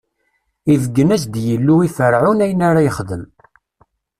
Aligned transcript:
Ibeggen-as-d 0.73 1.35
Yillu 1.45 1.75
i 1.87 1.89
Ferɛun, 1.97 2.43
ayen 2.45 2.61
ara 2.69 2.85
yexdem. 2.85 3.23